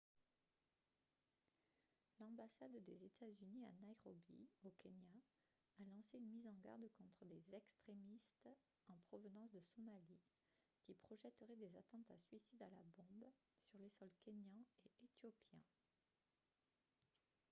"l'ambassade 2.19 2.83
des 2.83 3.05
états-unis 3.05 3.67
à 3.67 3.71
nairobi 3.85 4.49
au 4.63 4.71
kenya 4.71 5.13
a 5.79 5.83
lancé 5.85 6.17
une 6.17 6.31
mise 6.31 6.47
en 6.47 6.53
garde 6.55 6.89
contre 6.97 7.23
des 7.25 7.43
"extrémistes 7.53 8.49
en 8.87 8.95
provenance 9.09 9.51
de 9.51 9.61
somalie" 9.75 10.17
qui 10.81 10.95
projetteraient 10.95 11.55
des 11.55 11.75
attentats- 11.75 12.17
suicides 12.29 12.63
à 12.63 12.69
la 12.71 12.81
bombe 12.97 13.29
sur 13.69 13.77
les 13.77 13.91
sols 13.99 14.15
kényan 14.25 14.65
et 14.85 15.05
éthiopien. 15.05 15.61